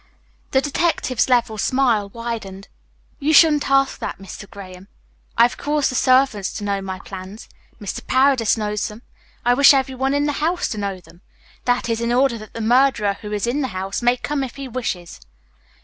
The 0.49 0.61
detective's 0.61 1.29
level 1.29 1.59
smile 1.59 2.09
widened. 2.09 2.67
"You 3.19 3.33
shouldn't 3.35 3.69
ask 3.69 3.99
that, 3.99 4.17
Mr. 4.17 4.49
Graham. 4.49 4.87
I've 5.37 5.57
caused 5.57 5.91
the 5.91 5.95
servants 5.95 6.51
to 6.53 6.63
know 6.63 6.81
my 6.81 6.97
plans. 6.97 7.47
Mr. 7.79 8.07
Paredes 8.07 8.57
knows 8.57 8.87
them. 8.87 9.03
I 9.45 9.53
wish 9.53 9.75
every 9.75 9.93
one 9.93 10.15
in 10.15 10.25
the 10.25 10.31
house 10.41 10.67
to 10.69 10.79
know 10.79 10.99
them. 10.99 11.21
That 11.65 11.87
is 11.87 12.01
in 12.01 12.11
order 12.11 12.39
that 12.39 12.53
the 12.53 12.61
murderer, 12.61 13.19
who 13.21 13.31
is 13.31 13.45
in 13.45 13.61
the 13.61 13.67
house, 13.77 14.01
may 14.01 14.17
come 14.17 14.43
if 14.43 14.55
he 14.55 14.67
wishes." 14.67 15.21